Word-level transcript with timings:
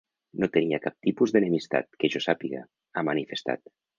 No 0.43 0.47
tenia 0.53 0.79
cap 0.85 0.95
tipus 1.07 1.33
d’enemistat, 1.35 1.87
que 2.03 2.11
jo 2.15 2.23
sàpiga, 2.27 2.65
ha 3.01 3.07
manifestat. 3.13 3.65